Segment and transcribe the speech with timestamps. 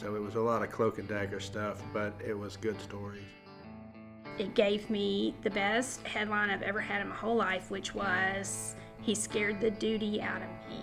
[0.00, 3.20] So it was a lot of cloak and dagger stuff, but it was good stories.
[4.38, 8.74] It gave me the best headline I've ever had in my whole life, which was
[9.02, 10.82] He scared the duty out of me.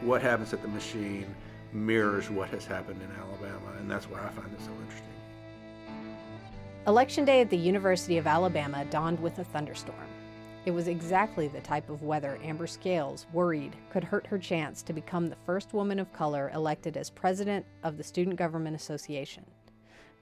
[0.00, 1.32] What happens at the machine
[1.72, 5.06] mirrors what has happened in Alabama, and that's why I find it so interesting.
[6.88, 10.13] Election day at the University of Alabama dawned with a thunderstorm.
[10.66, 14.94] It was exactly the type of weather Amber Scales worried could hurt her chance to
[14.94, 19.44] become the first woman of color elected as president of the Student Government Association.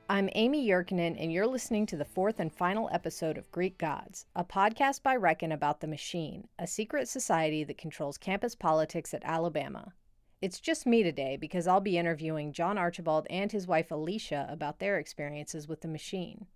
[0.09, 4.27] I'm Amy Yurkanin, and you're listening to the fourth and final episode of Greek Gods,
[4.35, 9.23] a podcast by Reckon about the Machine, a secret society that controls campus politics at
[9.25, 9.93] Alabama.
[10.41, 14.81] It's just me today because I'll be interviewing John Archibald and his wife Alicia about
[14.81, 16.47] their experiences with the machine.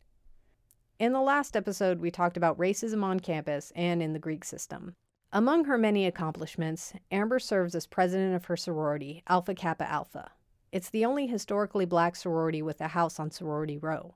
[0.98, 4.94] In the last episode, we talked about racism on campus and in the Greek system.
[5.30, 10.30] Among her many accomplishments, Amber serves as president of her sorority, Alpha Kappa Alpha.
[10.72, 14.14] It's the only historically black sorority with a house on Sorority Row.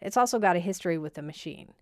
[0.00, 1.74] It's also got a history with the machine.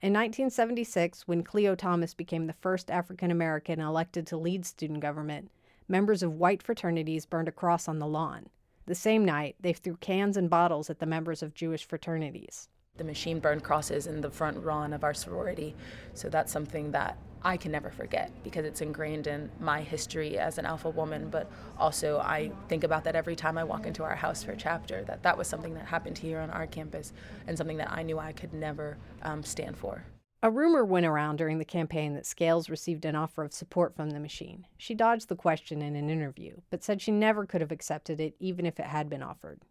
[0.00, 5.48] In 1976, when Cleo Thomas became the first African American elected to lead student government,
[5.86, 8.48] members of white fraternities burned a cross on the lawn.
[8.86, 12.68] The same night, they threw cans and bottles at the members of Jewish fraternities.
[12.98, 15.74] The machine burned crosses in the front lawn of our sorority,
[16.14, 20.58] so that's something that I can never forget because it's ingrained in my history as
[20.58, 24.14] an alpha woman, but also I think about that every time I walk into our
[24.14, 27.12] house for a chapter, that that was something that happened here on our campus
[27.48, 30.04] and something that I knew I could never um, stand for.
[30.44, 34.10] A rumor went around during the campaign that Scales received an offer of support from
[34.10, 34.66] the machine.
[34.76, 38.34] She dodged the question in an interview, but said she never could have accepted it
[38.38, 39.62] even if it had been offered.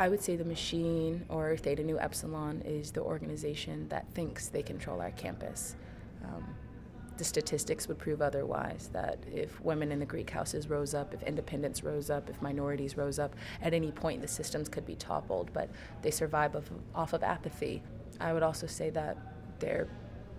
[0.00, 4.62] I would say the machine or Theta Nu Epsilon is the organization that thinks they
[4.62, 5.76] control our campus.
[6.24, 6.56] Um,
[7.18, 11.22] the statistics would prove otherwise that if women in the Greek houses rose up, if
[11.24, 15.52] independents rose up, if minorities rose up, at any point the systems could be toppled,
[15.52, 15.68] but
[16.00, 17.82] they survive of, off of apathy.
[18.20, 19.18] I would also say that
[19.58, 19.86] their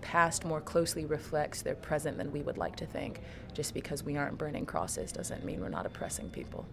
[0.00, 3.20] past more closely reflects their present than we would like to think.
[3.52, 6.66] Just because we aren't burning crosses doesn't mean we're not oppressing people.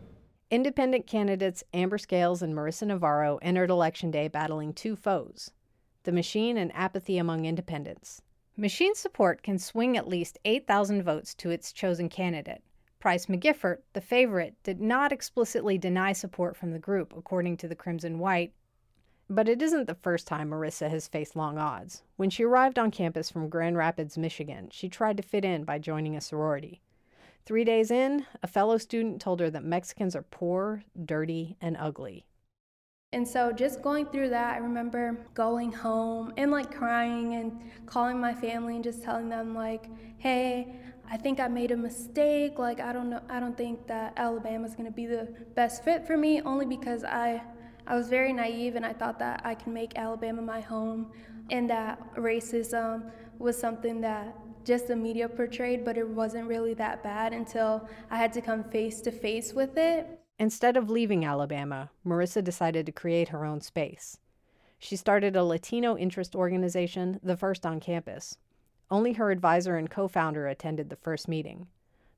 [0.51, 5.51] Independent candidates Amber Scales and Marissa Navarro entered Election Day battling two foes
[6.03, 8.23] the machine and apathy among independents.
[8.57, 12.63] Machine support can swing at least 8,000 votes to its chosen candidate.
[12.99, 17.75] Price McGiffert, the favorite, did not explicitly deny support from the group, according to the
[17.75, 18.53] Crimson White,
[19.29, 22.01] but it isn't the first time Marissa has faced long odds.
[22.15, 25.77] When she arrived on campus from Grand Rapids, Michigan, she tried to fit in by
[25.77, 26.81] joining a sorority.
[27.49, 32.27] Three days in, a fellow student told her that Mexicans are poor, dirty, and ugly.
[33.11, 38.21] And so just going through that, I remember going home and like crying and calling
[38.21, 39.87] my family and just telling them like,
[40.19, 40.75] "Hey,
[41.09, 42.59] I think I made a mistake.
[42.59, 46.17] Like I don't know, I don't think that Alabama's to be the best fit for
[46.17, 47.41] me only because I
[47.87, 51.11] I was very naive and I thought that I can make Alabama my home
[51.49, 54.35] and that racism was something that
[54.69, 58.63] just the media portrayed, but it wasn't really that bad until I had to come
[58.63, 60.05] face to face with it.
[60.37, 64.19] Instead of leaving Alabama, Marissa decided to create her own space.
[64.77, 68.37] She started a Latino interest organization, the first on campus.
[68.91, 71.65] Only her advisor and co founder attended the first meeting.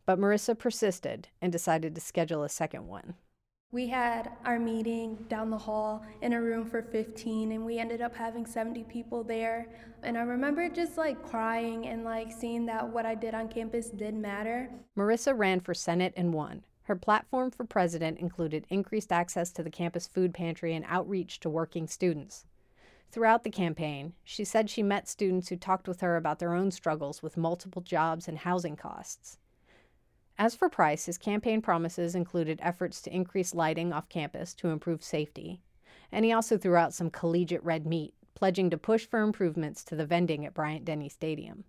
[0.06, 3.14] But Marissa persisted and decided to schedule a second one.
[3.74, 8.02] We had our meeting down the hall in a room for 15 and we ended
[8.02, 9.70] up having 70 people there.
[10.04, 13.88] And I remember just like crying and like seeing that what I did on campus
[13.90, 14.70] did matter.
[14.98, 16.66] Marissa ran for Senate and won.
[16.84, 21.50] Her platform for president included increased access to the campus food pantry and outreach to
[21.50, 22.44] working students.
[23.14, 26.72] Throughout the campaign, she said she met students who talked with her about their own
[26.72, 29.38] struggles with multiple jobs and housing costs.
[30.42, 35.04] As for Price, his campaign promises included efforts to increase lighting off campus to improve
[35.04, 35.62] safety,
[36.12, 39.96] and he also threw out some collegiate red meat, pledging to push for improvements to
[39.96, 41.66] the vending at Bryant Denny Stadium.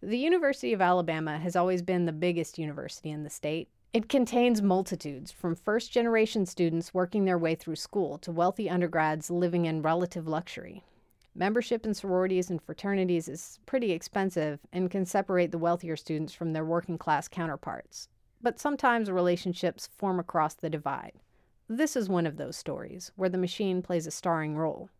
[0.00, 3.68] The University of Alabama has always been the biggest university in the state.
[3.92, 9.30] It contains multitudes, from first generation students working their way through school to wealthy undergrads
[9.30, 10.82] living in relative luxury.
[11.38, 16.52] Membership in sororities and fraternities is pretty expensive and can separate the wealthier students from
[16.52, 18.08] their working class counterparts.
[18.42, 21.12] But sometimes relationships form across the divide.
[21.68, 24.90] This is one of those stories where the machine plays a starring role.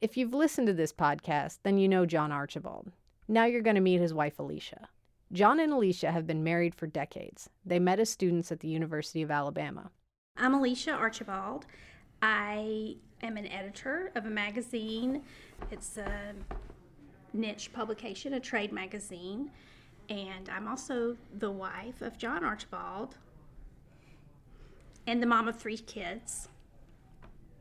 [0.00, 2.90] If you've listened to this podcast, then you know John Archibald.
[3.28, 4.88] Now you're going to meet his wife, Alicia.
[5.32, 7.50] John and Alicia have been married for decades.
[7.66, 9.90] They met as students at the University of Alabama.
[10.34, 11.66] I'm Alicia Archibald.
[12.22, 15.22] I am an editor of a magazine.
[15.70, 16.34] It's a
[17.32, 19.50] niche publication, a trade magazine.
[20.08, 23.16] And I'm also the wife of John Archibald
[25.06, 26.48] and the mom of three kids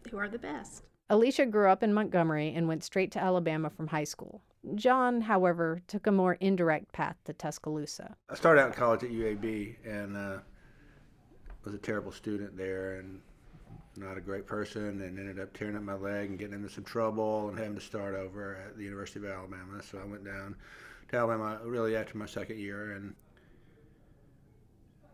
[0.10, 0.84] who are the best.
[1.10, 4.42] Alicia grew up in Montgomery and went straight to Alabama from high school.
[4.76, 8.16] John, however, took a more indirect path to Tuscaloosa.
[8.30, 10.38] I started out in college at UAB and uh,
[11.64, 13.22] was a terrible student there and
[13.98, 16.84] not a great person and ended up tearing up my leg and getting into some
[16.84, 19.82] trouble and having to start over at the University of Alabama.
[19.82, 20.56] So I went down
[21.10, 23.16] to Alabama really after my second year and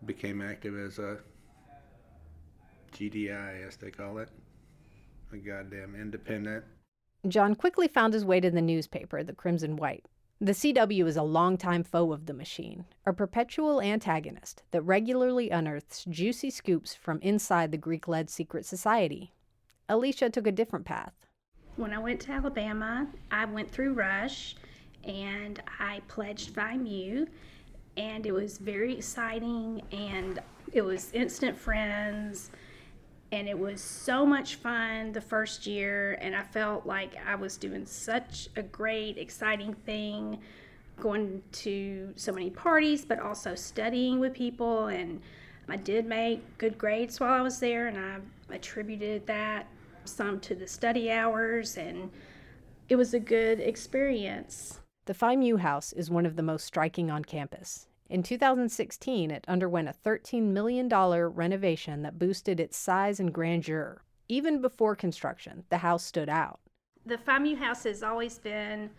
[0.05, 1.19] became active as a
[2.93, 4.29] GDI, as they call it,
[5.31, 6.63] a goddamn independent.
[7.27, 10.05] John quickly found his way to the newspaper, the Crimson White.
[10.43, 16.03] The CW is a longtime foe of the machine, a perpetual antagonist that regularly unearths
[16.03, 19.31] juicy scoops from inside the Greek led secret society.
[19.87, 21.13] Alicia took a different path.
[21.77, 24.57] When I went to Alabama, I went through Rush
[25.05, 27.25] and I pledged Phi Mu,
[27.95, 30.41] and it was very exciting and
[30.73, 32.51] it was instant friends
[33.33, 37.57] and it was so much fun the first year and i felt like i was
[37.57, 40.39] doing such a great exciting thing
[41.01, 45.19] going to so many parties but also studying with people and
[45.67, 48.17] i did make good grades while i was there and i
[48.53, 49.65] attributed that
[50.05, 52.11] some to the study hours and
[52.89, 54.79] it was a good experience.
[55.05, 59.43] The phi mu house is one of the most striking on campus in 2016, it
[59.47, 64.03] underwent a $13 million renovation that boosted its size and grandeur.
[64.29, 66.59] Even before construction, the house stood out.
[67.07, 68.91] The Phi Mu House has always been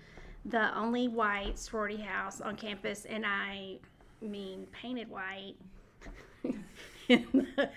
[0.45, 3.79] the only white sorority house on campus, and I
[4.21, 5.55] mean painted white
[7.09, 7.71] in, the,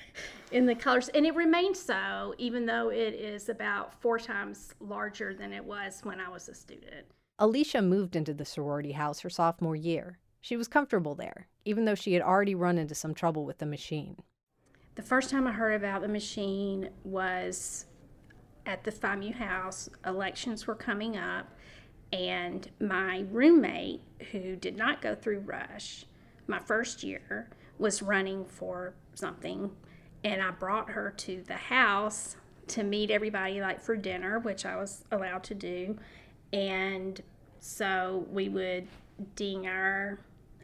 [0.51, 1.07] in the colors.
[1.09, 5.99] And it remains so, even though it is about four times larger than it was
[6.01, 7.05] when I was a student.
[7.37, 10.17] Alicia moved into the sorority house her sophomore year.
[10.47, 13.65] She was comfortable there, even though she had already run into some trouble with the
[13.65, 14.15] machine.
[14.95, 17.85] The first time I heard about the machine was
[18.65, 19.89] at the Phi Mu house.
[20.05, 21.49] Elections were coming up,
[22.13, 23.99] and my roommate,
[24.31, 26.05] who did not go through Rush
[26.47, 29.69] my first year, was running for something,
[30.23, 34.77] and I brought her to the house to meet everybody, like for dinner, which I
[34.77, 35.97] was allowed to do.
[36.53, 37.21] And
[37.59, 38.87] so we would
[39.35, 40.19] ding our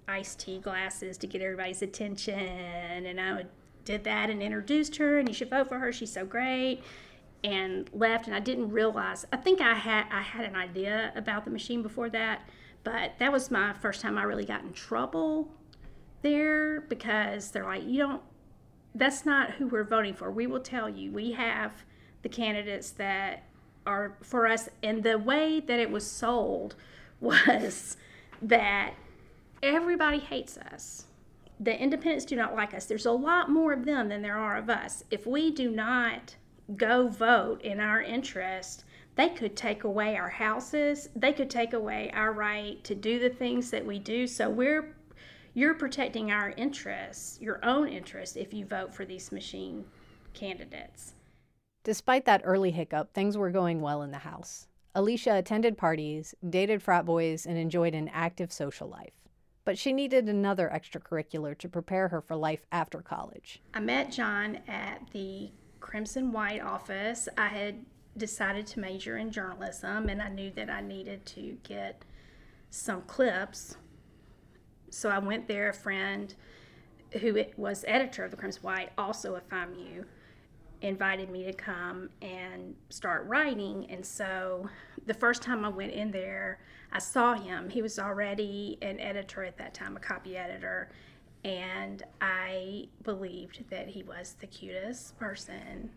[0.07, 2.33] iced tea glasses to get everybody's attention.
[2.39, 3.45] And I
[3.85, 5.91] did that and introduced her, and you should vote for her.
[5.91, 6.83] She's so great.
[7.43, 9.25] And left, and I didn't realize.
[9.33, 12.47] I think I had I had an idea about the machine before that,
[12.85, 15.51] but that was my first time I really got in trouble
[16.21, 18.21] there because they're like, you don't.
[18.95, 20.31] That's not who we're voting for.
[20.31, 21.11] We will tell you.
[21.11, 21.83] We have
[22.21, 23.43] the candidates that
[23.85, 26.75] are for us, and the way that it was sold
[27.19, 27.97] was
[28.41, 28.93] that
[29.63, 31.05] everybody hates us.
[31.59, 32.85] The independents do not like us.
[32.85, 35.03] There's a lot more of them than there are of us.
[35.09, 36.35] If we do not
[36.75, 38.83] go vote in our interest,
[39.15, 41.07] they could take away our houses.
[41.15, 44.27] They could take away our right to do the things that we do.
[44.27, 44.95] So we're
[45.53, 49.85] you're protecting our interests, your own interests, if you vote for these machine
[50.33, 51.13] candidates.
[51.83, 54.67] Despite that early hiccup, things were going well in the House.
[54.95, 59.22] Alicia attended parties, dated frat boys, and enjoyed an active social life
[59.65, 63.61] but she needed another extracurricular to prepare her for life after college.
[63.73, 67.29] I met John at the Crimson White office.
[67.37, 67.85] I had
[68.17, 72.03] decided to major in journalism and I knew that I needed to get
[72.69, 73.77] some clips.
[74.89, 75.69] So I went there.
[75.69, 76.33] A friend
[77.21, 80.03] who was editor of the Crimson White, also a Phi Mu,
[80.81, 83.87] invited me to come and start writing.
[83.89, 84.69] And so
[85.05, 86.59] the first time I went in there,
[86.93, 87.71] I saw him.
[87.71, 90.89] He was already an editor at that time, a copy editor.
[91.43, 95.89] And I believed that he was the cutest person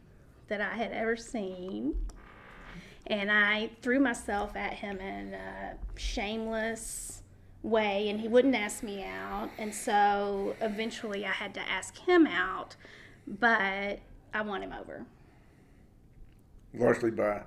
[0.49, 1.95] that I had ever seen.
[3.09, 7.23] And I threw myself at him in a shameless
[7.63, 9.51] way, and he wouldn't ask me out.
[9.59, 12.75] And so eventually I had to ask him out,
[13.27, 14.01] but
[14.33, 15.05] I won him over.
[16.75, 17.43] Largely by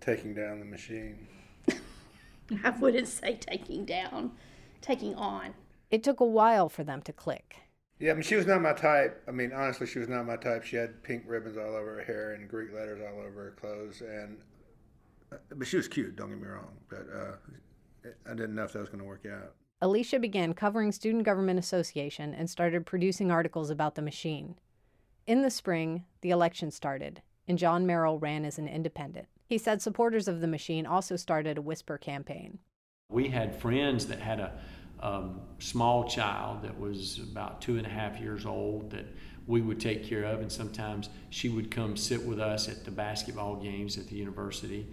[0.00, 1.26] taking down the machine.
[2.64, 4.32] I wouldn't say taking down,
[4.80, 5.54] taking on.
[5.90, 7.56] It took a while for them to click.
[7.98, 9.22] Yeah, I mean, she was not my type.
[9.28, 10.64] I mean, honestly, she was not my type.
[10.64, 14.00] She had pink ribbons all over her hair and Greek letters all over her clothes,
[14.00, 14.38] and
[15.32, 16.16] uh, but she was cute.
[16.16, 19.26] Don't get me wrong, but uh, I didn't know if that was going to work
[19.30, 19.54] out.
[19.82, 24.56] Alicia began covering Student Government Association and started producing articles about the machine.
[25.26, 29.26] In the spring, the election started, and John Merrill ran as an independent.
[29.50, 32.60] He said supporters of the machine also started a whisper campaign.
[33.10, 34.52] We had friends that had a
[35.00, 39.06] um, small child that was about two and a half years old that
[39.48, 42.92] we would take care of, and sometimes she would come sit with us at the
[42.92, 44.86] basketball games at the university.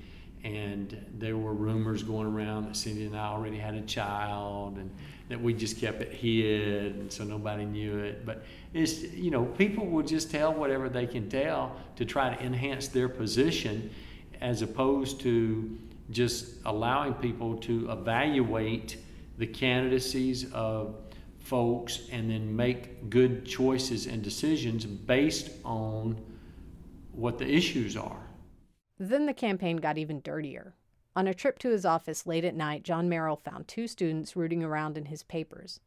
[0.44, 4.90] And there were rumors going around that Cindy and I already had a child, and
[5.30, 8.26] that we just kept it hid, and so nobody knew it.
[8.26, 12.44] But it's you know people will just tell whatever they can tell to try to
[12.44, 13.92] enhance their position,
[14.42, 15.78] as opposed to
[16.12, 18.98] just allowing people to evaluate
[19.38, 20.96] the candidacies of
[21.40, 26.20] folks and then make good choices and decisions based on
[27.12, 28.28] what the issues are.
[29.00, 30.76] Then the campaign got even dirtier.
[31.16, 34.64] On a trip to his office late at night, John Merrill found two students rooting
[34.64, 35.80] around in his papers.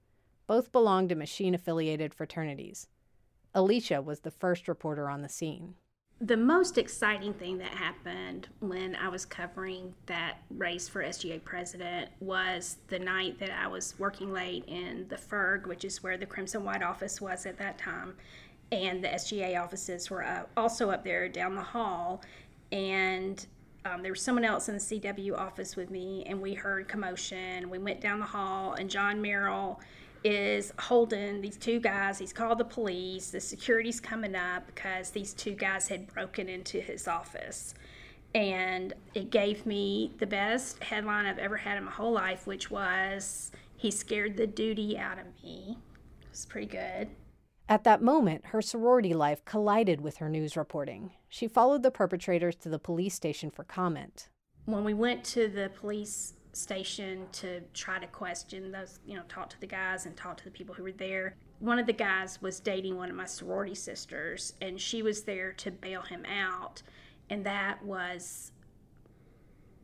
[0.46, 2.88] Both belonged to machine affiliated fraternities.
[3.54, 5.74] Alicia was the first reporter on the scene
[6.20, 12.10] the most exciting thing that happened when I was covering that race for SGA president
[12.20, 16.26] was the night that I was working late in the FERG, which is where the
[16.26, 18.16] Crimson White office was at that time.
[18.70, 22.22] And the SGA offices were up, also up there down the hall.
[22.70, 23.44] And
[23.86, 27.70] um, there was someone else in the CW office with me, and we heard commotion.
[27.70, 29.80] We went down the hall, and John Merrill
[30.22, 32.18] is holding these two guys.
[32.18, 33.30] He's called the police.
[33.30, 37.74] The security's coming up because these two guys had broken into his office.
[38.34, 42.70] And it gave me the best headline I've ever had in my whole life, which
[42.70, 45.78] was He scared the duty out of me.
[46.22, 47.08] It was pretty good.
[47.66, 51.12] At that moment, her sorority life collided with her news reporting.
[51.28, 54.28] She followed the perpetrators to the police station for comment.
[54.66, 59.50] When we went to the police station to try to question those, you know, talk
[59.50, 61.36] to the guys and talk to the people who were there.
[61.58, 65.52] One of the guys was dating one of my sorority sisters, and she was there
[65.54, 66.82] to bail him out.
[67.28, 68.52] And that was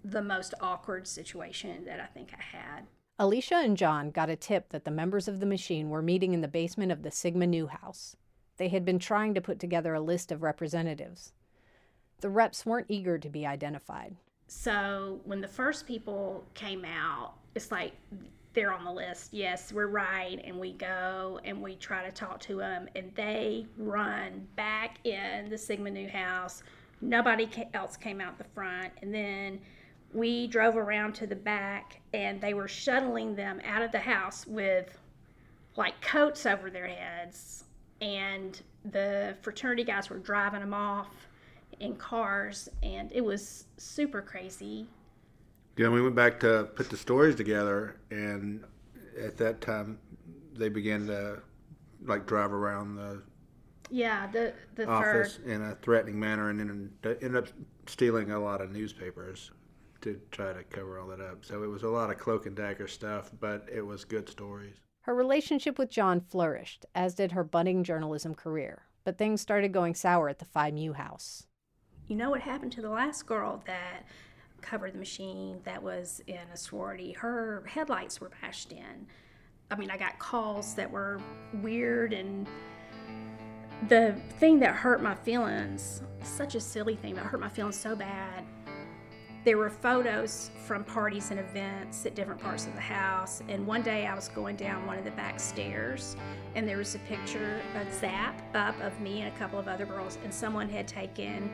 [0.05, 2.87] the most awkward situation that I think I had.
[3.19, 6.43] Alicia and John got a tip that the members of the machine were meeting in
[6.43, 8.17] the basement of the Sigma Nu house.
[8.59, 11.33] They had been trying to put together a list of representatives.
[12.21, 14.17] The reps weren't eager to be identified
[14.49, 17.93] so when the first people came out, it's like
[18.57, 19.35] they're on the list.
[19.35, 20.41] Yes, we're right.
[20.45, 25.49] And we go and we try to talk to them, and they run back in
[25.51, 26.63] the Sigma Nu house.
[27.01, 28.93] Nobody else came out the front.
[29.03, 29.61] And then
[30.15, 34.47] we drove around to the back, and they were shuttling them out of the house
[34.47, 34.97] with
[35.77, 37.65] like coats over their heads.
[38.01, 38.61] And
[38.91, 41.29] the fraternity guys were driving them off
[41.81, 44.87] in cars, and it was super crazy.
[45.77, 48.65] Yeah, we went back to put the stories together, and
[49.19, 49.99] at that time,
[50.55, 51.43] they began to
[52.05, 53.23] like drive around the
[53.91, 57.49] yeah the the office in a threatening manner, and then ended up
[57.87, 59.51] stealing a lot of newspapers
[60.01, 61.45] to try to cover all that up.
[61.45, 64.77] So it was a lot of cloak and dagger stuff, but it was good stories.
[65.01, 68.83] Her relationship with John flourished, as did her budding journalism career.
[69.05, 71.47] But things started going sour at the Phi Mu house
[72.09, 74.05] you know what happened to the last girl that
[74.61, 77.13] covered the machine that was in a sorority?
[77.13, 79.07] Her headlights were bashed in.
[79.71, 81.21] I mean, I got calls that were
[81.55, 82.47] weird and
[83.89, 87.95] the thing that hurt my feelings, such a silly thing that hurt my feelings so
[87.95, 88.45] bad.
[89.45, 93.43] There were photos from parties and events at different parts of the house.
[93.49, 96.17] And one day I was going down one of the back stairs,
[96.57, 99.87] and there was a picture, a zap up of me and a couple of other
[99.87, 101.49] girls, and someone had taken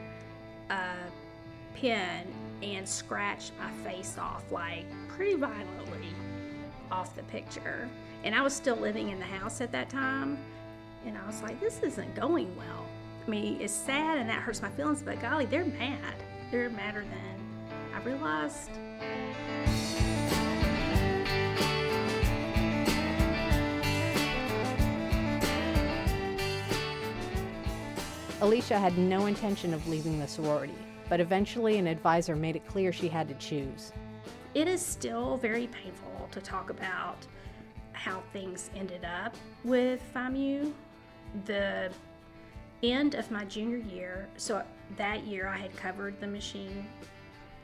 [0.72, 2.26] a pen
[2.62, 6.08] and scratched my face off, like pretty violently
[6.90, 7.88] off the picture.
[8.24, 10.38] And I was still living in the house at that time.
[11.04, 12.86] And I was like, this isn't going well.
[13.26, 16.14] I mean, it's sad and that hurts my feelings, but golly, they're mad.
[16.50, 18.70] They're madder than I realized.
[28.42, 30.74] Alicia had no intention of leaving the sorority,
[31.08, 33.92] but eventually an advisor made it clear she had to choose.
[34.54, 37.24] It is still very painful to talk about
[37.92, 40.72] how things ended up with Phi Mu.
[41.44, 41.92] The
[42.82, 44.64] end of my junior year, so
[44.96, 46.88] that year I had covered the machine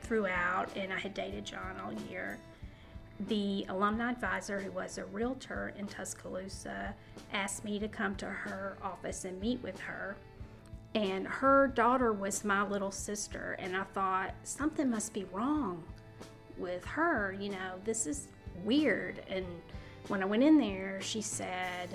[0.03, 2.39] throughout and I had dated John all year.
[3.27, 6.95] The alumni advisor, who was a realtor in Tuscaloosa,
[7.33, 10.15] asked me to come to her office and meet with her
[10.95, 15.83] and her daughter was my little sister and i thought something must be wrong
[16.57, 18.27] with her you know this is
[18.63, 19.21] weird.
[19.29, 19.45] And
[20.07, 21.89] when i went in there she said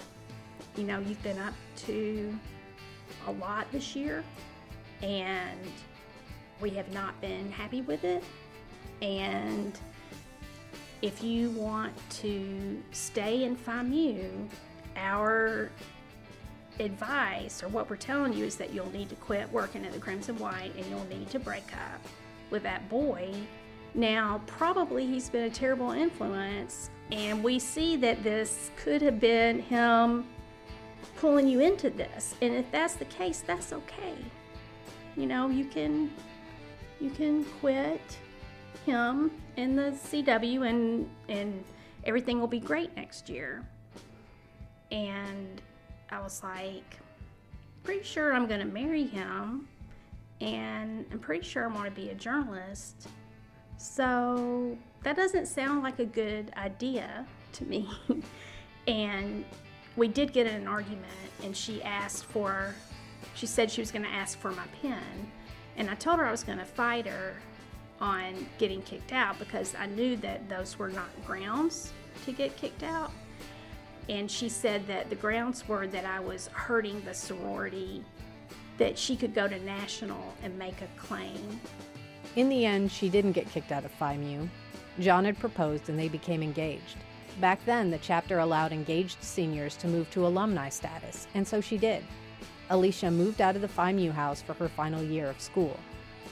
[0.77, 2.39] you know you've been up to
[3.27, 4.25] a lot this year
[5.03, 5.59] and
[6.61, 8.25] we have not been happy with it.
[9.03, 9.79] And
[11.03, 14.49] if you want to stay in Phi Mu,
[14.97, 15.71] our
[16.81, 19.99] advice or what we're telling you is that you'll need to quit working at the
[19.99, 22.01] Crimson White and you'll need to break up
[22.51, 23.33] with that boy.
[23.95, 29.61] Now, probably he's been a terrible influence, and we see that this could have been
[29.61, 30.27] him
[31.17, 32.35] pulling you into this.
[32.43, 34.17] And if that's the case, that's okay.
[35.17, 36.11] You know, you can
[37.01, 38.01] you can quit
[38.85, 41.65] him in the CW and and
[42.05, 43.65] everything will be great next year.
[44.91, 45.61] And
[46.11, 46.99] I was like,
[47.83, 49.69] pretty sure I'm to marry him,
[50.41, 53.09] and I'm pretty sure I want to be a journalist.
[53.77, 57.89] So that doesn't sound like a good idea to me.
[58.87, 59.45] and
[59.97, 61.05] we did get in an argument,
[61.43, 62.75] and she asked for,
[63.35, 65.31] she said she was to ask for my pen.
[65.77, 67.35] And I told her I was to fight her
[68.01, 71.93] on getting kicked out because I knew that those were not grounds
[72.25, 73.11] to get kicked out.
[74.09, 78.05] And she said that the grounds were that I was hurting the sorority,
[78.79, 81.61] that she could go to national and make a claim.
[82.37, 84.49] In the end, she didn't get kicked out of Phi Mu.
[85.01, 86.97] John had proposed and they became engaged.
[87.41, 91.79] Back then, the chapter allowed engaged seniors to move to alumni status, and so she
[91.79, 92.05] did.
[92.71, 95.79] Alicia moved out of the Phi Mu house for her final year of school.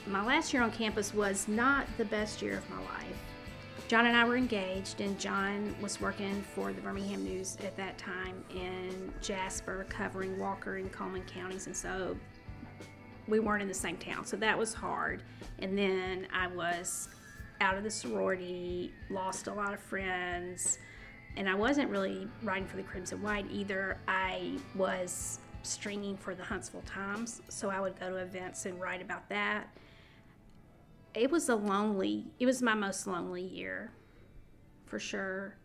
[0.07, 3.22] My last year on campus was not the best year of my life.
[3.93, 7.95] John and I were engaged, and John was working for the Birmingham News at that
[7.99, 12.17] time in Jasper, covering Walker and Coleman counties, and so
[13.27, 15.21] we weren't in the same town, so that was hard.
[15.59, 17.07] And then I was
[17.61, 20.79] out of the sorority, lost a lot of friends,
[21.37, 23.99] and I wasn't really writing for the Crimson White either.
[24.07, 29.03] I was stringing for the Huntsville Times, so I would go to events and write
[29.03, 29.67] about that.
[31.15, 33.91] It was a lonely, it was my most lonely year,
[34.85, 35.57] for sure.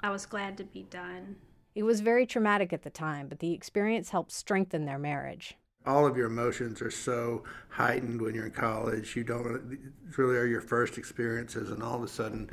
[0.00, 1.36] I was glad to be done.
[1.76, 5.56] It was very traumatic at the time, but the experience helped strengthen their marriage.
[5.86, 9.14] All of your emotions are so heightened when you're in college.
[9.14, 9.78] You don't
[10.16, 12.50] really are your first experiences, and all of a sudden,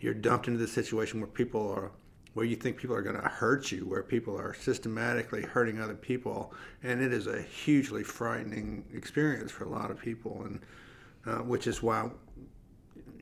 [0.00, 1.92] you're dumped into this situation where people are
[2.32, 5.96] where you think people are going to hurt you, where people are systematically hurting other
[5.96, 10.60] people, and it is a hugely frightening experience for a lot of people, and
[11.26, 12.08] uh, which is why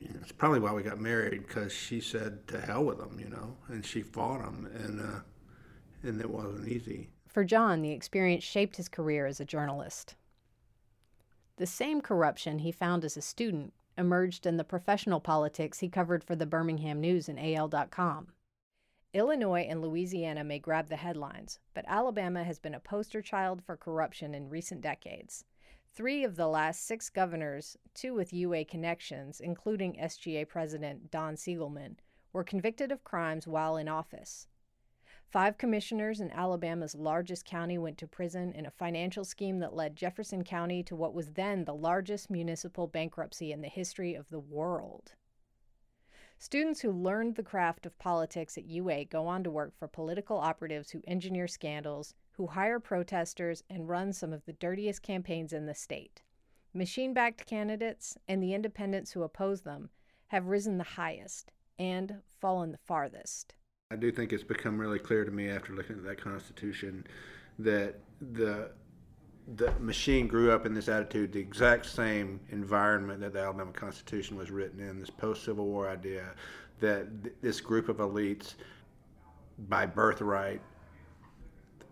[0.00, 3.56] it's probably why we got married because she said to hell with them, you know,
[3.68, 5.20] and she fought them, and uh,
[6.02, 7.10] and it wasn't easy.
[7.26, 10.16] For John, the experience shaped his career as a journalist.
[11.56, 16.22] The same corruption he found as a student emerged in the professional politics he covered
[16.22, 18.28] for the Birmingham News and AL.com.
[19.12, 23.76] Illinois and Louisiana may grab the headlines, but Alabama has been a poster child for
[23.76, 25.44] corruption in recent decades.
[25.98, 31.96] Three of the last six governors, two with UA connections, including SGA President Don Siegelman,
[32.32, 34.46] were convicted of crimes while in office.
[35.26, 39.96] Five commissioners in Alabama's largest county went to prison in a financial scheme that led
[39.96, 44.38] Jefferson County to what was then the largest municipal bankruptcy in the history of the
[44.38, 45.14] world.
[46.38, 50.38] Students who learned the craft of politics at UA go on to work for political
[50.38, 55.66] operatives who engineer scandals, who hire protesters, and run some of the dirtiest campaigns in
[55.66, 56.22] the state.
[56.72, 59.90] Machine backed candidates and the independents who oppose them
[60.28, 63.56] have risen the highest and fallen the farthest.
[63.90, 67.04] I do think it's become really clear to me after looking at that Constitution
[67.58, 68.70] that the
[69.56, 74.36] the machine grew up in this attitude, the exact same environment that the Alabama Constitution
[74.36, 76.34] was written in, this post Civil War idea
[76.80, 78.56] that th- this group of elites,
[79.70, 80.60] by birthright,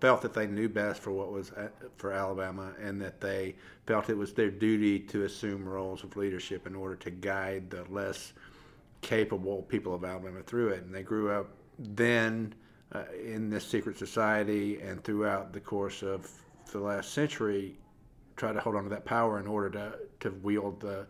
[0.00, 3.54] felt that they knew best for what was at, for Alabama and that they
[3.86, 7.84] felt it was their duty to assume roles of leadership in order to guide the
[7.88, 8.32] less
[9.00, 10.82] capable people of Alabama through it.
[10.82, 12.54] And they grew up then
[12.92, 16.30] uh, in this secret society and throughout the course of
[16.72, 17.76] the last century
[18.36, 21.06] tried to hold on to that power in order to, to wield the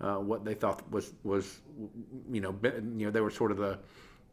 [0.00, 1.60] uh, what they thought was was
[2.30, 3.78] you know you know they were sort of the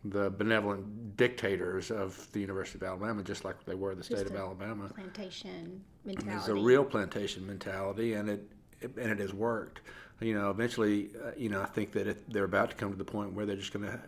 [0.03, 4.35] the benevolent dictators of the University of Alabama, just like they were the state of
[4.35, 4.89] Alabama.
[4.95, 6.37] Plantation mentality.
[6.37, 9.81] It's a real plantation mentality, and it, it and it has worked.
[10.19, 12.97] You know, eventually, uh, you know, I think that it, they're about to come to
[12.97, 13.99] the point where they're just going to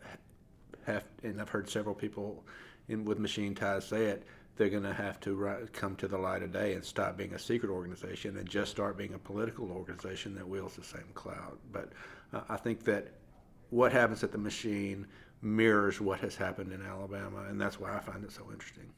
[0.85, 2.43] have, and I've heard several people
[2.87, 4.23] in with machine ties say it.
[4.55, 7.33] They're going to have to ri- come to the light of day and stop being
[7.33, 11.57] a secret organization and just start being a political organization that wields the same cloud.
[11.71, 11.93] But
[12.31, 13.13] uh, I think that
[13.71, 15.07] what happens at the machine
[15.43, 18.93] mirrors what has happened in Alabama, and that's why I find it so interesting.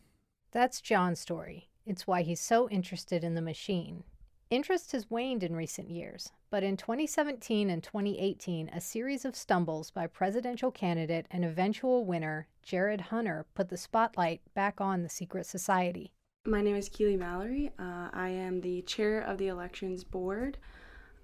[0.52, 1.70] That's John's story.
[1.86, 4.04] It's why he's so interested in the machine.
[4.50, 9.36] Interest has waned in recent years, but But in 2017 and 2018, a series of
[9.36, 15.10] stumbles by presidential candidate and eventual winner Jared Hunter put the spotlight back on the
[15.10, 16.14] secret society.
[16.46, 17.74] My name is Keely Mallory.
[17.78, 20.58] Uh, I am the chair of the elections board.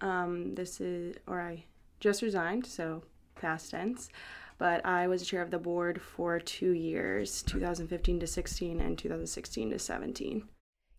[0.02, 1.64] Um, this is, or I
[2.02, 3.04] just resigned, so
[3.36, 4.10] past tense,
[4.62, 9.72] but I was chair of the board for two years 2015 to 16 and 2016
[9.72, 10.48] to 17.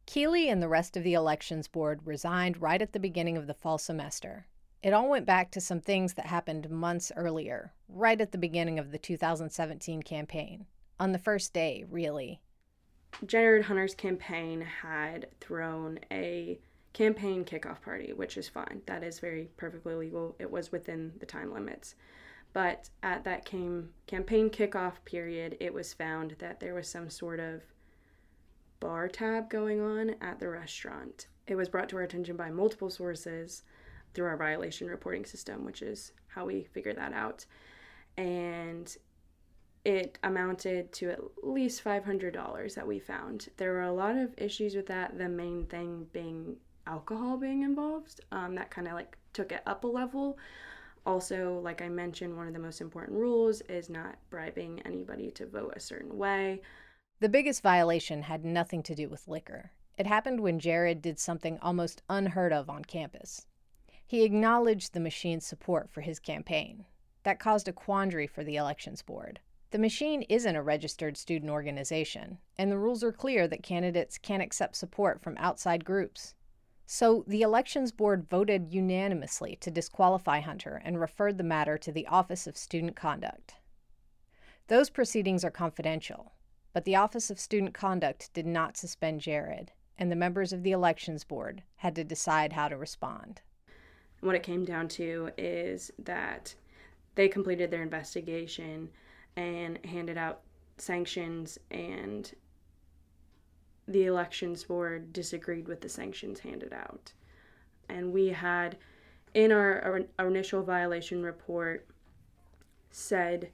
[0.05, 3.55] Keely and the rest of the elections board resigned right at the beginning of the
[3.55, 4.47] fall semester.
[4.83, 8.81] It all went back to some things that happened months earlier, right at the beginning
[8.81, 10.67] of the 2017 campaign.
[10.99, 12.41] On the first day, really.
[13.27, 16.59] Jared Hunter's campaign had thrown a
[16.95, 18.83] campaign kickoff party, which is fine.
[18.87, 20.35] That is very perfectly legal.
[20.41, 21.95] It was within the time limits.
[22.53, 27.41] But at that came campaign kickoff period, it was found that there was some sort
[27.41, 27.63] of
[28.81, 31.29] bar tab going on at the restaurant.
[31.47, 33.63] It was brought to our attention by multiple sources
[34.13, 37.47] through our violation reporting system, which is how we figure that out.
[38.17, 38.95] And
[39.85, 43.49] it amounted to at least $500 that we found.
[43.57, 48.21] There were a lot of issues with that, the main thing being alcohol being involved.
[48.31, 50.39] Um, that kind of like took it up a level.
[51.05, 55.47] Also, like I mentioned, one of the most important rules is not bribing anybody to
[55.47, 56.63] vote a certain way.
[57.21, 59.73] The biggest violation had nothing to do with liquor.
[59.99, 63.47] It happened when Jared did something almost unheard of on campus.
[64.07, 66.85] He acknowledged the machine's support for his campaign.
[67.25, 69.41] That caused a quandary for the elections board.
[69.71, 74.43] The machine isn't a registered student organization, and the rules are clear that candidates can't
[74.43, 76.35] accept support from outside groups.
[76.95, 82.07] So the Elections Board voted unanimously to disqualify Hunter and referred the matter to the
[82.07, 83.55] Office of Student Conduct.
[84.69, 86.33] Those proceedings are confidential,
[86.75, 90.73] but the Office of Student Conduct did not suspend Jared, and the members of the
[90.73, 93.41] Elections Board had to decide how to respond.
[94.21, 96.55] What it came down to is that
[97.15, 98.91] they completed their investigation
[99.35, 100.43] and handed out
[100.77, 102.35] sanctions and
[103.89, 107.13] the elections board disagreed with the sanctions handed out.
[107.89, 108.77] And we had,
[109.35, 111.87] in our, our, our initial violation report,
[112.91, 113.51] said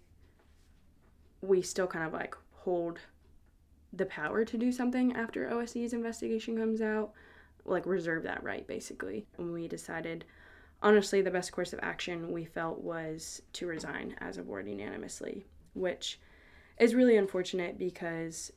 [1.41, 2.99] we still kind of like hold
[3.93, 7.13] the power to do something after OSC's investigation comes out,
[7.65, 9.27] like reserve that right basically.
[9.39, 10.25] And we decided,
[10.83, 15.47] honestly, the best course of action we felt was to resign as a board unanimously,
[15.75, 16.21] which
[16.79, 18.53] is really unfortunate because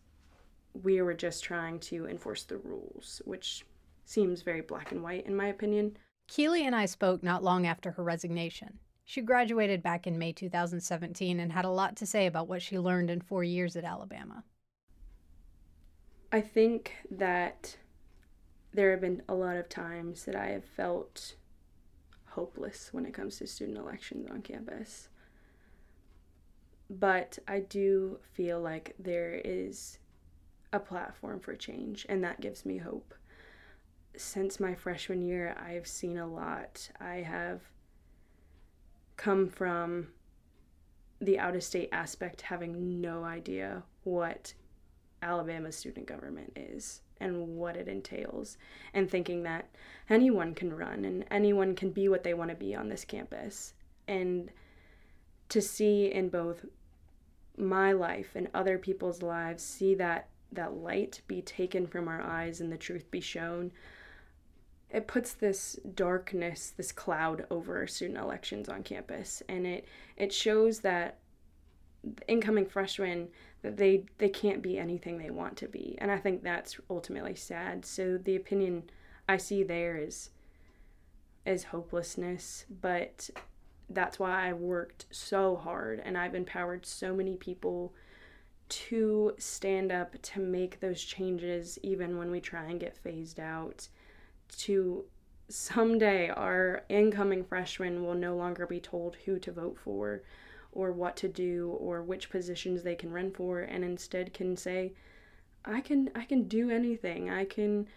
[0.73, 3.65] we were just trying to enforce the rules, which
[4.05, 5.97] seems very black and white in my opinion.
[6.27, 8.79] Keely and I spoke not long after her resignation.
[9.03, 12.79] She graduated back in May 2017 and had a lot to say about what she
[12.79, 14.43] learned in four years at Alabama.
[16.31, 17.75] I think that
[18.73, 21.35] there have been a lot of times that I have felt
[22.27, 25.09] hopeless when it comes to student elections on campus.
[26.89, 29.99] But I do feel like there is
[30.73, 33.13] a platform for change, and that gives me hope.
[34.15, 36.89] Since my freshman year, I've seen a lot.
[36.99, 37.61] I have
[39.17, 40.07] come from
[41.19, 44.53] the out of state aspect having no idea what
[45.21, 48.57] Alabama's student government is and what it entails,
[48.95, 49.69] and thinking that
[50.09, 53.73] anyone can run and anyone can be what they want to be on this campus.
[54.07, 54.51] And
[55.49, 56.65] to see in both
[57.55, 62.61] my life and other people's lives, see that that light be taken from our eyes
[62.61, 63.71] and the truth be shown,
[64.89, 69.85] it puts this darkness, this cloud over our student elections on campus, and it
[70.17, 71.17] it shows that
[72.27, 73.29] incoming freshmen
[73.61, 77.35] that they they can't be anything they want to be, and I think that's ultimately
[77.35, 77.85] sad.
[77.85, 78.83] So the opinion
[79.29, 80.31] I see there is
[81.45, 83.29] is hopelessness, but
[83.89, 87.93] that's why I worked so hard and I've empowered so many people
[88.71, 93.87] to stand up to make those changes even when we try and get phased out
[94.57, 95.05] to
[95.49, 100.23] someday our incoming freshmen will no longer be told who to vote for
[100.71, 104.93] or what to do or which positions they can run for and instead can say
[105.65, 107.29] I can I can do anything.
[107.29, 107.87] I can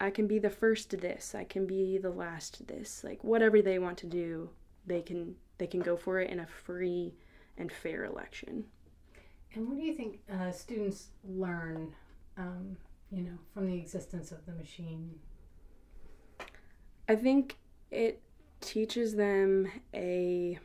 [0.00, 1.34] I can be the first to this.
[1.34, 3.02] I can be the last to this.
[3.04, 4.50] Like whatever they want to do,
[4.86, 7.14] they can they can go for it in a free
[7.56, 8.64] and fair election.
[9.54, 11.94] And what do you think uh, students learn,
[12.38, 12.76] um,
[13.10, 15.10] you know, from the existence of the machine?
[17.08, 17.58] I think
[17.90, 18.22] it
[18.60, 20.58] teaches them a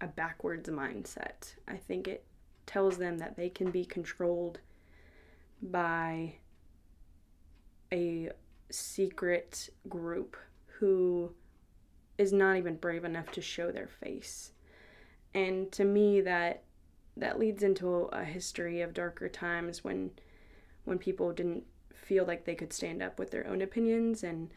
[0.00, 1.54] a backwards mindset.
[1.66, 2.24] I think it
[2.66, 4.60] tells them that they can be controlled
[5.60, 6.34] by
[7.92, 8.30] a
[8.70, 11.32] secret group who
[12.16, 14.52] is not even brave enough to show their face.
[15.34, 16.62] And to me that
[17.18, 20.10] that leads into a history of darker times when
[20.84, 24.50] when people didn't feel like they could stand up with their own opinions and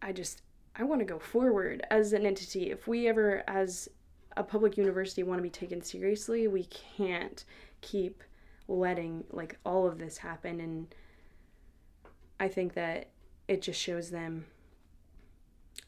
[0.00, 0.42] I just
[0.76, 2.70] I want to go forward as an entity.
[2.70, 3.88] If we ever as
[4.36, 7.44] a public university want to be taken seriously, we can't
[7.80, 8.22] keep
[8.66, 10.94] letting like all of this happen and
[12.40, 13.10] I think that
[13.46, 14.46] it just shows them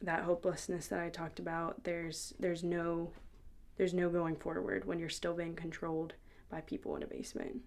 [0.01, 1.83] that hopelessness that I talked about.
[1.83, 3.11] There's there's no
[3.77, 6.13] there's no going forward when you're still being controlled
[6.49, 7.61] by people in a basement.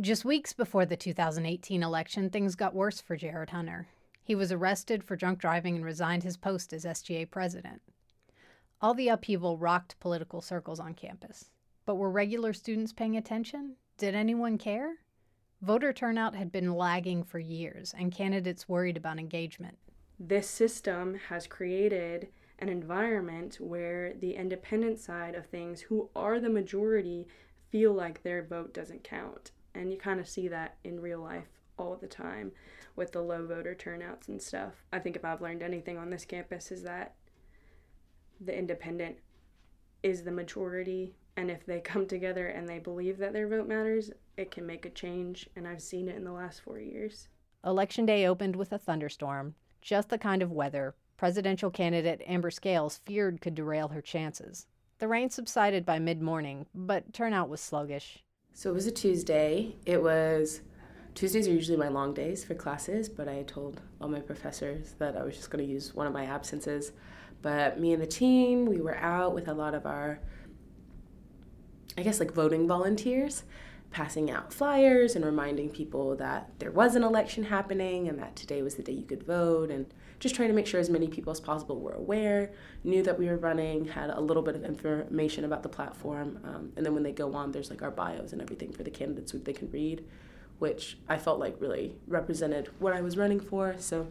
[0.00, 3.88] Just weeks before the 2018 election, things got worse for Jared Hunter.
[4.22, 7.80] He was arrested for drunk driving and resigned his post as SGA president.
[8.80, 11.50] All the upheaval rocked political circles on campus.
[11.86, 13.76] But were regular students paying attention?
[13.96, 14.96] Did anyone care?
[15.62, 19.78] Voter turnout had been lagging for years, and candidates worried about engagement.
[20.18, 26.48] This system has created an environment where the independent side of things, who are the
[26.48, 27.26] majority,
[27.70, 29.50] feel like their vote doesn't count.
[29.74, 32.52] And you kind of see that in real life all the time
[32.94, 34.72] with the low voter turnouts and stuff.
[34.90, 37.14] I think if I've learned anything on this campus is that
[38.40, 39.18] the independent
[40.02, 44.10] is the majority and if they come together and they believe that their vote matters,
[44.38, 47.28] it can make a change and I've seen it in the last 4 years.
[47.64, 53.00] Election day opened with a thunderstorm, just the kind of weather presidential candidate Amber Scales
[53.04, 54.66] feared could derail her chances.
[54.98, 58.24] The rain subsided by mid morning, but turnout was sluggish.
[58.54, 59.76] So it was a Tuesday.
[59.84, 60.62] It was
[61.16, 65.16] Tuesdays are usually my long days for classes, but I told all my professors that
[65.16, 66.92] I was just going to use one of my absences.
[67.40, 70.20] But me and the team, we were out with a lot of our,
[71.96, 73.44] I guess, like voting volunteers,
[73.90, 78.60] passing out flyers and reminding people that there was an election happening and that today
[78.60, 79.86] was the day you could vote and
[80.18, 82.52] just trying to make sure as many people as possible were aware,
[82.84, 86.38] knew that we were running, had a little bit of information about the platform.
[86.44, 88.90] Um, and then when they go on, there's like our bios and everything for the
[88.90, 90.04] candidates who they can read,
[90.58, 93.76] which I felt like really represented what I was running for.
[93.78, 94.08] So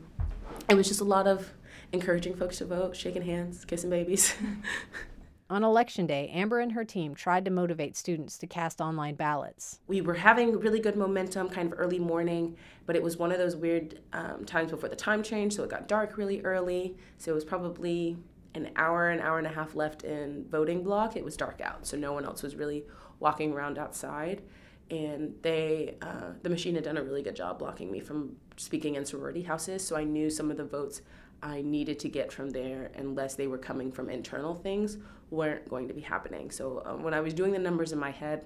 [0.70, 1.54] it was just a lot of
[1.92, 4.36] encouraging folks to vote, shaking hands, kissing babies.
[5.48, 9.80] On election day, Amber and her team tried to motivate students to cast online ballots.
[9.86, 13.38] We were having really good momentum, kind of early morning, but it was one of
[13.38, 16.98] those weird um, times before the time change, so it got dark really early.
[17.20, 18.18] So it was probably
[18.56, 21.16] an hour, an hour and a half left in voting block.
[21.16, 22.84] It was dark out, so no one else was really
[23.20, 24.42] walking around outside.
[24.90, 28.96] And they, uh, the machine had done a really good job blocking me from speaking
[28.96, 31.02] in sorority houses, so I knew some of the votes
[31.46, 34.98] I needed to get from there, unless they were coming from internal things,
[35.30, 36.50] weren't going to be happening.
[36.50, 38.46] So um, when I was doing the numbers in my head,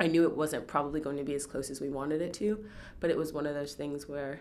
[0.00, 2.64] I knew it wasn't probably going to be as close as we wanted it to,
[3.00, 4.40] but it was one of those things where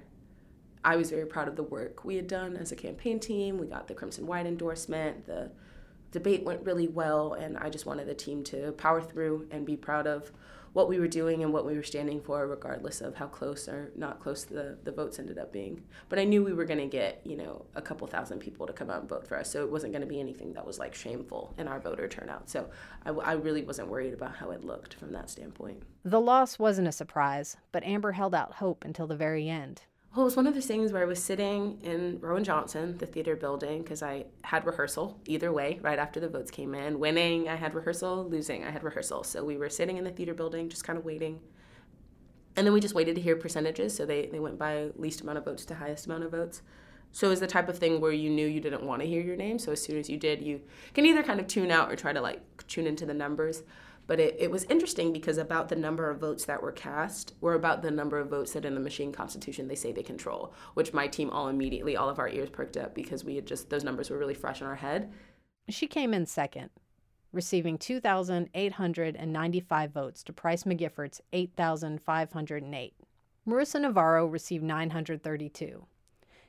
[0.86, 3.58] I was very proud of the work we had done as a campaign team.
[3.58, 5.28] We got the Crimson White endorsement.
[5.28, 5.52] The
[6.12, 9.76] debate went really well, and I just wanted the team to power through and be
[9.76, 10.32] proud of
[10.74, 13.92] what we were doing and what we were standing for, regardless of how close or
[13.96, 15.84] not close the, the votes ended up being.
[16.08, 18.74] But I knew we were going to get, you know, a couple thousand people to
[18.74, 19.52] come out and vote for us.
[19.52, 22.50] So it wasn't going to be anything that was like shameful in our voter turnout.
[22.50, 22.70] So
[23.06, 25.84] I, I really wasn't worried about how it looked from that standpoint.
[26.04, 29.84] The loss wasn't a surprise, but Amber held out hope until the very end.
[30.14, 33.06] Well, it was one of those things where I was sitting in Rowand Johnson, the
[33.06, 37.00] theater building, because I had rehearsal either way right after the votes came in.
[37.00, 38.28] Winning, I had rehearsal.
[38.28, 39.24] Losing, I had rehearsal.
[39.24, 41.40] So we were sitting in the theater building, just kind of waiting.
[42.58, 43.96] And then we just waited to hear percentages.
[43.96, 46.62] So they, they went by least amount of votes to highest amount of votes.
[47.14, 49.22] So it was the type of thing where you knew you didn't want to hear
[49.22, 49.60] your name.
[49.60, 50.60] So as soon as you did, you
[50.94, 53.64] can either kind of tune out or try to like tune into the numbers.
[54.12, 57.54] But it, it was interesting because about the number of votes that were cast were
[57.54, 60.92] about the number of votes that in the machine constitution they say they control, which
[60.92, 63.86] my team all immediately, all of our ears perked up because we had just, those
[63.86, 65.14] numbers were really fresh in our head.
[65.70, 66.72] She came in second,
[67.32, 72.94] receiving 2,895 votes to Price McGiffert's 8,508.
[73.48, 75.86] Marissa Navarro received 932.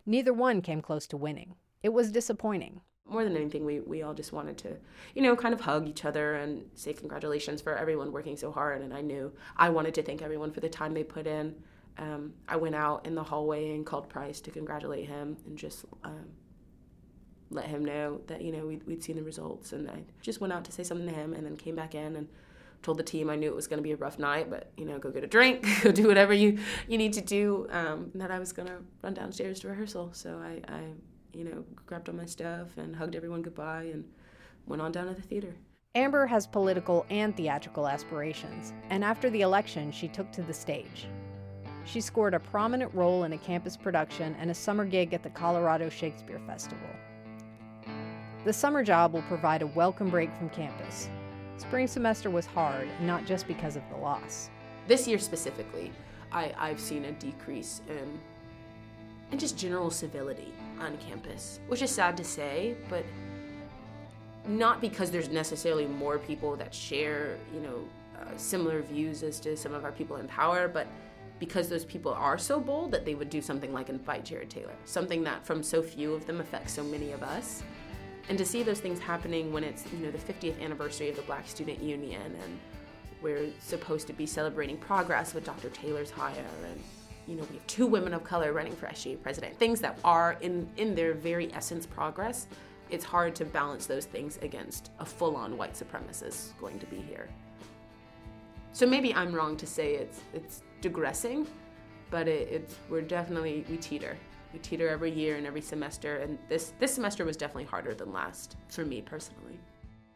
[0.05, 1.55] Neither one came close to winning.
[1.81, 2.81] It was disappointing
[3.13, 4.77] more than anything, we, we all just wanted to,
[5.15, 8.81] you know, kind of hug each other and say congratulations for everyone working so hard.
[8.83, 11.55] And I knew I wanted to thank everyone for the time they put in.
[11.99, 15.85] Um, I went out in the hallway and called Price to congratulate him and just
[16.05, 16.31] um,
[17.51, 19.73] let him know that, you know, we'd, we'd seen the results.
[19.73, 22.17] And I just went out to say something to him and then came back in
[22.17, 22.29] and
[22.83, 24.87] told the team I knew it was going to be a rough night, but, you
[24.87, 28.31] know, go get a drink, go do whatever you, you need to do, um, that
[28.31, 30.11] I was going to run downstairs to rehearsal.
[30.15, 30.81] So I, I
[31.33, 34.05] you know, grabbed all my stuff and hugged everyone goodbye and
[34.67, 35.55] went on down to the theater.
[35.95, 41.07] Amber has political and theatrical aspirations, and after the election, she took to the stage.
[41.85, 45.31] She scored a prominent role in a campus production and a summer gig at the
[45.31, 46.89] Colorado Shakespeare Festival.
[48.45, 51.09] The summer job will provide a welcome break from campus.
[51.59, 54.49] Spring semester was hard, not just because of the loss.
[54.89, 55.93] This year specifically,
[56.33, 58.19] I, I've seen a decrease in,
[59.31, 63.05] in just general civility on campus, which is sad to say, but
[64.47, 67.85] not because there's necessarily more people that share, you know,
[68.21, 70.87] uh, similar views as to some of our people in power, but
[71.39, 74.75] because those people are so bold that they would do something like invite Jared Taylor,
[74.85, 77.63] something that from so few of them affects so many of us.
[78.29, 81.23] And to see those things happening when it's, you know, the 50th anniversary of the
[81.23, 82.59] Black Student Union and
[83.21, 85.71] we're supposed to be celebrating progress with Dr.
[85.71, 86.81] Taylor's hire and
[87.27, 89.57] you know, we have two women of color running for SGA president.
[89.57, 92.47] Things that are in in their very essence progress.
[92.91, 97.29] It's hard to balance those things against a full-on white supremacist going to be here.
[98.73, 101.47] So maybe I'm wrong to say it's it's digressing,
[102.11, 104.17] but it, it's we're definitely we teeter.
[104.53, 108.13] We teeter every year and every semester, and this this semester was definitely harder than
[108.13, 109.59] last for me personally.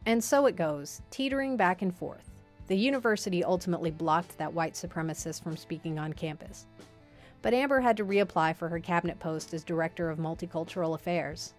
[0.05, 2.29] And so it goes, teetering back and forth.
[2.67, 6.65] The university ultimately blocked that white supremacist from speaking on campus.
[7.41, 11.53] But Amber had to reapply for her cabinet post as Director of Multicultural Affairs.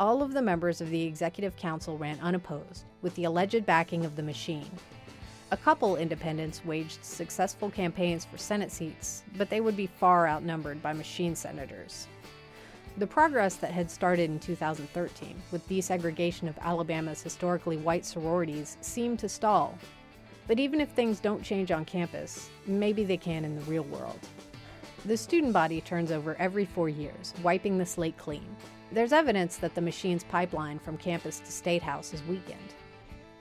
[0.00, 4.16] All of the members of the Executive Council ran unopposed, with the alleged backing of
[4.16, 4.70] the machine.
[5.50, 10.82] A couple independents waged successful campaigns for Senate seats, but they would be far outnumbered
[10.82, 12.06] by machine senators.
[12.98, 19.20] The progress that had started in 2013 with desegregation of Alabama's historically white sororities seemed
[19.20, 19.78] to stall.
[20.48, 24.18] But even if things don't change on campus, maybe they can in the real world.
[25.08, 28.44] The student body turns over every four years, wiping the slate clean.
[28.92, 32.74] There's evidence that the machine's pipeline from campus to State House is weakened.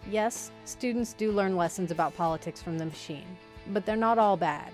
[0.10, 3.28] Yes, students do learn lessons about politics from the machine,
[3.74, 4.72] but they're not all bad.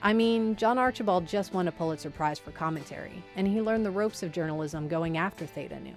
[0.00, 3.90] I mean, John Archibald just won a Pulitzer Prize for commentary, and he learned the
[3.90, 5.94] ropes of journalism going after Theta Nu.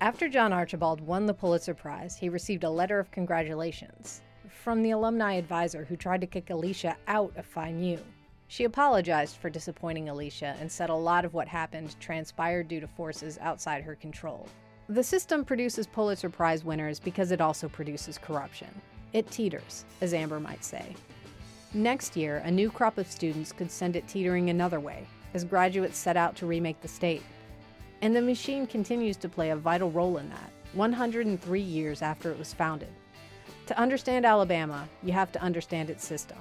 [0.00, 4.90] After John Archibald won the Pulitzer Prize, he received a letter of congratulations from the
[4.90, 7.98] alumni advisor who tried to kick Alicia out of Phi Mu.
[8.48, 12.86] She apologized for disappointing Alicia and said a lot of what happened transpired due to
[12.86, 14.48] forces outside her control.
[14.88, 18.68] The system produces Pulitzer Prize winners because it also produces corruption.
[19.12, 20.94] It teeters, as Amber might say.
[21.74, 25.04] Next year, a new crop of students could send it teetering another way,
[25.34, 27.22] as graduates set out to remake the state.
[28.00, 32.38] And the machine continues to play a vital role in that, 103 years after it
[32.38, 32.92] was founded.
[33.66, 36.38] To understand Alabama, you have to understand its system.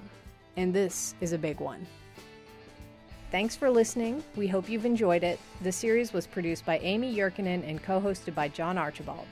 [0.57, 1.85] And this is a big one.
[3.31, 4.23] Thanks for listening.
[4.35, 5.39] We hope you've enjoyed it.
[5.61, 9.27] The series was produced by Amy Yurkanin and co hosted by John Archibald.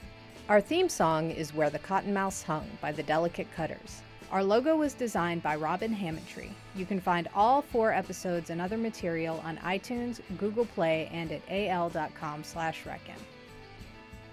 [0.49, 4.01] Our theme song is Where the Cottonmouths Hung by the Delicate Cutters.
[4.29, 6.51] Our logo was designed by Robin Hammondtree.
[6.75, 11.41] You can find all four episodes and other material on iTunes, Google Play, and at
[11.49, 13.15] al.com slash reckon.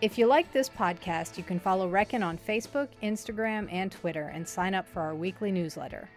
[0.00, 4.48] If you like this podcast, you can follow Reckon on Facebook, Instagram, and Twitter and
[4.48, 6.08] sign up for our weekly newsletter.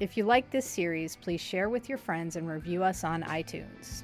[0.00, 4.02] If you like this series, please share with your friends and review us on iTunes.